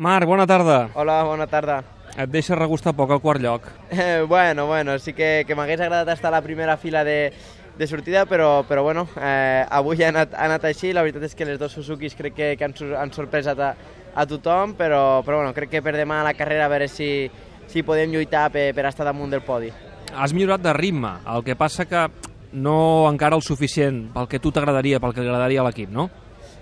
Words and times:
Marc, 0.00 0.24
bona 0.24 0.46
tarda. 0.46 0.88
Hola, 0.94 1.18
bona 1.28 1.44
tarda. 1.44 1.82
Et 2.16 2.30
deixa 2.32 2.56
regustar 2.56 2.94
poc 2.96 3.10
el 3.12 3.18
quart 3.20 3.42
lloc. 3.44 3.66
Eh, 3.92 4.24
bueno, 4.26 4.64
bueno, 4.66 4.94
sí 4.98 5.12
que, 5.12 5.44
que 5.44 5.52
m'hagués 5.54 5.82
agradat 5.84 6.08
estar 6.14 6.30
a 6.30 6.38
la 6.38 6.40
primera 6.40 6.78
fila 6.80 7.02
de, 7.04 7.34
de 7.76 7.86
sortida, 7.86 8.22
però, 8.24 8.62
però 8.64 8.80
bueno, 8.82 9.04
eh, 9.20 9.60
avui 9.68 10.00
ha 10.00 10.08
anat, 10.08 10.32
ha 10.32 10.46
anat 10.46 10.64
així. 10.70 10.94
La 10.96 11.02
veritat 11.04 11.26
és 11.28 11.36
que 11.36 11.44
les 11.44 11.58
dos 11.60 11.76
Suzukis 11.76 12.16
crec 12.16 12.32
que, 12.32 12.48
que 12.56 12.64
han, 12.64 12.72
han 12.96 13.12
sorprès 13.12 13.50
a, 13.52 13.74
a 14.14 14.26
tothom, 14.30 14.72
però, 14.78 15.20
però 15.26 15.42
bueno, 15.42 15.52
crec 15.52 15.74
que 15.74 15.84
per 15.84 15.92
demà 15.98 16.22
a 16.22 16.30
la 16.30 16.34
carrera 16.38 16.64
a 16.64 16.72
veure 16.72 16.88
si, 16.88 17.28
si 17.68 17.84
podem 17.84 18.16
lluitar 18.16 18.46
per, 18.56 18.70
per 18.72 18.88
estar 18.88 19.04
damunt 19.04 19.36
del 19.36 19.44
podi. 19.44 19.68
Has 20.16 20.32
millorat 20.32 20.64
de 20.64 20.72
ritme, 20.80 21.12
el 21.28 21.44
que 21.44 21.60
passa 21.60 21.84
que 21.84 22.08
no 22.56 23.04
encara 23.12 23.36
el 23.36 23.44
suficient 23.44 24.06
pel 24.16 24.32
que 24.32 24.40
tu 24.40 24.48
t'agradaria, 24.48 24.96
pel 24.96 25.12
que 25.12 25.26
agradaria 25.28 25.60
a 25.60 25.68
l'equip, 25.68 25.92
no? 25.92 26.08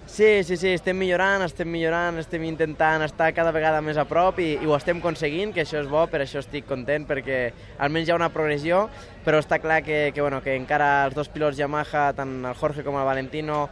Sí, 0.09 0.43
sí, 0.43 0.57
sí, 0.57 0.71
estem 0.73 0.97
millorant, 0.97 1.43
estem 1.45 1.69
millorant, 1.69 2.17
estem 2.19 2.43
intentant 2.49 3.05
estar 3.05 3.29
cada 3.37 3.53
vegada 3.53 3.83
més 3.85 3.99
a 4.01 4.07
prop 4.09 4.41
i, 4.41 4.55
i 4.57 4.67
ho 4.67 4.73
estem 4.75 5.03
aconseguint, 5.03 5.53
que 5.53 5.63
això 5.67 5.83
és 5.83 5.91
bo, 5.91 6.07
per 6.09 6.23
això 6.25 6.41
estic 6.41 6.65
content, 6.67 7.05
perquè 7.07 7.43
almenys 7.85 8.09
hi 8.09 8.15
ha 8.15 8.17
una 8.17 8.31
progressió, 8.33 8.87
però 9.27 9.39
està 9.45 9.61
clar 9.61 9.83
que, 9.85 10.09
que, 10.17 10.25
bueno, 10.25 10.41
que 10.43 10.57
encara 10.57 11.05
els 11.05 11.15
dos 11.15 11.29
pilots 11.29 11.61
Yamaha, 11.61 12.09
tant 12.17 12.39
el 12.41 12.57
Jorge 12.57 12.87
com 12.89 12.97
el 12.97 13.07
Valentino, 13.07 13.67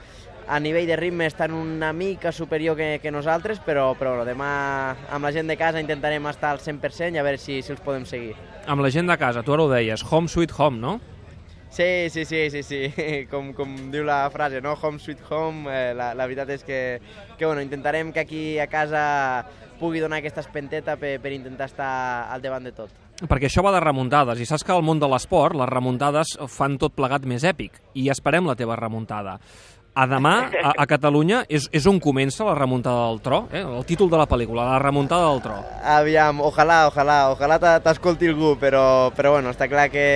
a 0.46 0.60
nivell 0.60 0.86
de 0.86 1.00
ritme 1.00 1.26
estan 1.26 1.56
una 1.56 1.92
mica 1.96 2.30
superior 2.30 2.76
que, 2.76 3.00
que 3.02 3.10
nosaltres, 3.10 3.58
però, 3.64 3.88
però 3.98 4.12
bueno, 4.14 4.28
demà 4.28 4.52
amb 5.08 5.24
la 5.24 5.32
gent 5.34 5.48
de 5.48 5.56
casa 5.58 5.82
intentarem 5.82 6.28
estar 6.30 6.52
al 6.52 6.60
100% 6.62 7.16
i 7.16 7.18
a 7.18 7.24
veure 7.26 7.40
si, 7.40 7.62
si 7.64 7.72
els 7.74 7.82
podem 7.82 8.04
seguir. 8.06 8.36
Amb 8.68 8.84
la 8.84 8.92
gent 8.92 9.08
de 9.08 9.16
casa, 9.18 9.42
tu 9.42 9.56
ara 9.56 9.64
ho 9.64 9.72
deies, 9.72 10.04
home 10.04 10.28
sweet 10.28 10.52
home, 10.52 10.84
no? 10.84 10.98
Sí, 11.76 12.08
sí, 12.08 12.24
sí, 12.24 12.48
sí, 12.48 12.62
sí. 12.62 13.26
Com, 13.30 13.50
com 13.52 13.74
diu 13.92 14.06
la 14.08 14.30
frase, 14.32 14.62
no? 14.64 14.72
Home 14.80 14.96
sweet 14.96 15.20
home. 15.28 15.68
Eh, 15.68 15.92
la, 15.92 16.14
la 16.16 16.24
veritat 16.24 16.54
és 16.54 16.64
que, 16.64 16.78
que 17.36 17.44
bueno, 17.44 17.60
intentarem 17.60 18.14
que 18.16 18.22
aquí 18.24 18.44
a 18.58 18.64
casa 18.66 19.44
pugui 19.76 20.00
donar 20.00 20.22
aquesta 20.22 20.40
espenteta 20.40 20.96
per, 20.96 21.18
per 21.20 21.34
intentar 21.36 21.68
estar 21.68 21.90
al 22.32 22.40
davant 22.40 22.64
de 22.64 22.72
tot. 22.72 22.94
Perquè 23.28 23.50
això 23.50 23.60
va 23.64 23.74
de 23.76 23.84
remuntades, 23.84 24.40
i 24.40 24.48
saps 24.48 24.64
que 24.64 24.72
al 24.72 24.84
món 24.84 25.00
de 25.00 25.08
l'esport 25.08 25.56
les 25.56 25.68
remuntades 25.68 26.34
fan 26.48 26.80
tot 26.80 26.96
plegat 26.96 27.28
més 27.28 27.44
èpic, 27.44 27.76
i 27.92 28.08
esperem 28.12 28.48
la 28.48 28.56
teva 28.56 28.76
remuntada. 28.80 29.36
A 29.96 30.04
demà, 30.08 30.34
a, 30.60 30.74
a 30.80 30.84
Catalunya, 30.88 31.44
és, 31.48 31.70
és 31.76 31.84
on 31.88 32.00
comença 32.00 32.44
la 32.44 32.56
remuntada 32.56 33.06
del 33.08 33.22
tro, 33.24 33.46
eh? 33.52 33.64
el 33.64 33.84
títol 33.88 34.10
de 34.12 34.20
la 34.20 34.26
pel·lícula, 34.28 34.66
la 34.68 34.80
remuntada 34.80 35.30
del 35.30 35.40
tro. 35.44 35.62
Aviam, 35.96 36.40
ojalà, 36.44 36.82
ojalà, 36.90 37.22
ojalà 37.32 37.56
t'escolti 37.84 38.28
algú, 38.28 38.58
però, 38.60 38.84
però 39.16 39.38
bueno, 39.38 39.56
està 39.56 39.68
clar 39.72 39.88
que, 39.88 40.06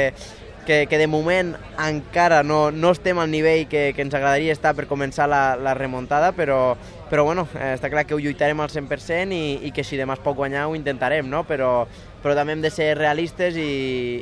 que, 0.66 0.86
que 0.86 0.98
de 0.98 1.06
moment 1.06 1.55
encara 1.80 2.42
no, 2.42 2.70
no 2.70 2.92
estem 2.94 3.19
al 3.19 3.30
nivell 3.30 3.66
que, 3.69 3.91
que 3.97 4.05
ens 4.05 4.14
agradaria 4.14 4.55
estar 4.55 4.75
per 4.77 4.89
començar 4.91 5.28
la, 5.30 5.56
la 5.56 5.75
remuntada, 5.75 6.33
però, 6.36 6.77
però 7.11 7.25
bueno, 7.25 7.47
eh, 7.56 7.72
està 7.75 7.91
clar 7.91 8.06
que 8.06 8.14
ho 8.14 8.20
lluitarem 8.20 8.61
al 8.61 8.70
100% 8.70 9.34
i, 9.34 9.58
i 9.66 9.72
que 9.75 9.84
si 9.86 9.98
demà 10.00 10.19
es 10.19 10.25
pot 10.25 10.36
guanyar 10.38 10.69
ho 10.69 10.77
intentarem, 10.78 11.27
no? 11.31 11.42
però, 11.48 11.86
però 12.22 12.36
també 12.36 12.55
hem 12.55 12.62
de 12.62 12.70
ser 12.70 12.92
realistes 12.98 13.56
i, 13.56 13.66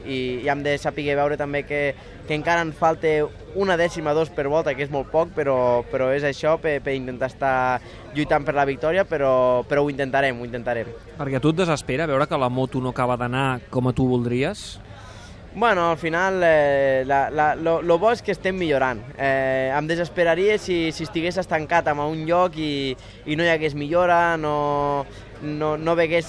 i, 0.00 0.19
i 0.44 0.48
hem 0.48 0.62
de 0.64 0.78
saber 0.78 1.11
veure 1.19 1.36
també 1.36 1.64
que, 1.69 1.83
que 2.28 2.36
encara 2.39 2.64
ens 2.64 2.78
falta 2.78 3.11
una 3.59 3.77
dècima, 3.77 4.14
dos 4.14 4.31
per 4.31 4.47
volta, 4.48 4.75
que 4.77 4.86
és 4.86 4.92
molt 4.94 5.11
poc, 5.12 5.34
però, 5.36 5.84
però 5.91 6.11
és 6.14 6.25
això 6.25 6.56
per, 6.62 6.78
per 6.84 6.94
intentar 6.94 7.33
estar 7.33 7.55
lluitant 8.14 8.47
per 8.47 8.55
la 8.55 8.66
victòria, 8.69 9.05
però, 9.09 9.64
però 9.69 9.84
ho 9.84 9.91
intentarem, 9.91 10.39
ho 10.39 10.47
intentarem. 10.47 10.92
Perquè 11.19 11.41
a 11.41 11.42
tu 11.42 11.53
et 11.53 11.64
desespera 11.64 12.06
veure 12.06 12.28
que 12.31 12.39
la 12.39 12.53
moto 12.53 12.81
no 12.81 12.94
acaba 12.94 13.19
d'anar 13.19 13.48
com 13.72 13.91
a 13.91 13.97
tu 13.97 14.06
voldries? 14.09 14.78
Bueno, 15.58 15.90
al 15.90 15.98
final, 15.98 16.40
eh, 16.44 17.02
la, 17.04 17.30
la, 17.30 17.56
lo, 17.56 17.82
lo 17.82 17.96
bo 17.98 18.12
és 18.14 18.20
que 18.22 18.30
estem 18.30 18.54
millorant. 18.54 19.00
Eh, 19.18 19.74
em 19.74 19.88
desesperaria 19.90 20.54
si, 20.62 20.92
si 20.94 21.02
estigués 21.02 21.34
estancat 21.42 21.88
en 21.90 21.98
un 21.98 22.20
lloc 22.28 22.54
i, 22.62 22.92
i 23.26 23.34
no 23.34 23.42
hi 23.42 23.50
hagués 23.50 23.74
millora, 23.74 24.36
no, 24.38 24.52
no, 25.42 25.77
no 25.78 25.94
vegués 25.97 26.28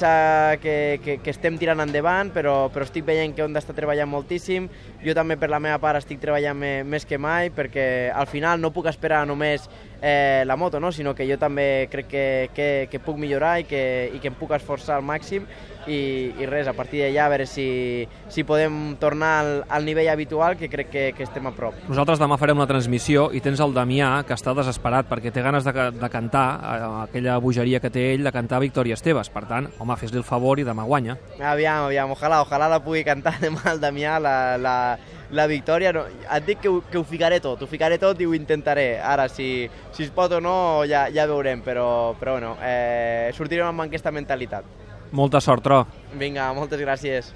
que, 0.61 0.99
que, 1.03 1.17
que 1.23 1.33
estem 1.33 1.57
tirant 1.57 1.81
endavant, 1.83 2.31
però, 2.35 2.69
però 2.73 2.85
estic 2.85 3.05
veient 3.07 3.35
que 3.35 3.45
hem 3.45 3.55
d'estar 3.55 3.75
treballant 3.77 4.09
moltíssim. 4.09 4.69
Jo 5.03 5.15
també, 5.17 5.37
per 5.39 5.49
la 5.49 5.61
meva 5.63 5.79
part, 5.81 6.01
estic 6.01 6.21
treballant 6.21 6.57
me, 6.57 6.73
més 6.83 7.07
que 7.09 7.17
mai, 7.17 7.49
perquè 7.53 7.85
al 8.13 8.27
final 8.29 8.61
no 8.61 8.73
puc 8.75 8.89
esperar 8.91 9.25
només 9.27 9.67
eh, 10.01 10.43
la 10.45 10.55
moto, 10.55 10.79
no? 10.79 10.91
sinó 10.91 11.13
que 11.15 11.27
jo 11.29 11.37
també 11.39 11.87
crec 11.91 12.07
que, 12.07 12.25
que, 12.55 12.69
que 12.91 13.01
puc 13.03 13.17
millorar 13.19 13.59
i 13.61 13.67
que, 13.67 13.83
i 14.13 14.19
que 14.19 14.31
em 14.31 14.37
puc 14.37 14.53
esforçar 14.55 14.97
al 14.97 15.05
màxim 15.05 15.45
i, 15.89 16.31
i 16.39 16.47
res, 16.47 16.67
a 16.69 16.75
partir 16.77 17.01
d'allà 17.03 17.25
a 17.25 17.31
veure 17.33 17.47
si, 17.49 18.07
si 18.31 18.45
podem 18.47 18.95
tornar 19.01 19.31
al, 19.41 19.51
al 19.69 19.87
nivell 19.87 20.09
habitual, 20.11 20.57
que 20.59 20.69
crec 20.69 20.91
que, 20.91 21.05
que 21.17 21.25
estem 21.25 21.47
a 21.49 21.53
prop. 21.55 21.77
Nosaltres 21.89 22.21
demà 22.21 22.37
farem 22.39 22.59
la 22.61 22.67
transmissió 22.69 23.29
i 23.35 23.41
tens 23.43 23.61
el 23.63 23.73
Damià, 23.75 24.11
que 24.27 24.35
està 24.37 24.53
desesperat 24.57 25.09
perquè 25.09 25.33
té 25.33 25.43
ganes 25.45 25.67
de, 25.67 25.73
de 25.95 26.11
cantar 26.11 26.45
eh, 26.59 26.89
aquella 27.07 27.39
bogeria 27.43 27.81
que 27.83 27.91
té 27.93 28.11
ell, 28.13 28.27
de 28.27 28.35
cantar 28.35 28.61
Victòries 28.99 29.29
teves. 29.29 29.29
Per 29.29 29.45
tant, 29.47 29.67
home, 29.79 29.95
fes-li 29.97 30.17
el 30.17 30.23
favor 30.23 30.59
i 30.59 30.65
demà 30.65 30.83
guanya. 30.85 31.17
Aviam, 31.39 31.85
aviam, 31.87 32.11
ojalà, 32.11 32.41
ojalà 32.43 32.67
la 32.69 32.79
pugui 32.79 33.03
cantar 33.03 33.39
demà 33.41 33.61
al 33.65 33.79
Damià, 33.79 34.19
la, 34.19 34.57
la, 34.57 34.97
la 35.31 35.47
victòria. 35.47 35.91
No, 35.93 36.05
et 36.07 36.45
dic 36.45 36.61
que 36.61 36.69
ho, 36.69 36.81
que 36.89 36.97
ho 36.97 37.03
ficaré 37.03 37.39
tot, 37.39 37.61
ho 37.61 37.67
ficaré 37.67 37.97
tot 37.97 38.19
i 38.19 38.25
ho 38.25 38.33
intentaré. 38.33 38.99
Ara, 38.99 39.27
si, 39.29 39.69
si 39.93 40.03
es 40.03 40.11
pot 40.11 40.31
o 40.31 40.39
no, 40.41 40.83
ja, 40.89 41.07
ja 41.13 41.27
veurem, 41.27 41.61
però, 41.61 42.15
però 42.19 42.37
bueno, 42.37 42.55
eh, 42.61 43.31
sortirem 43.37 43.69
amb 43.69 43.87
aquesta 43.87 44.11
mentalitat. 44.11 44.65
Molta 45.11 45.39
sort, 45.41 45.63
Tro. 45.63 45.85
Vinga, 46.19 46.51
moltes 46.53 46.81
gràcies. 46.81 47.33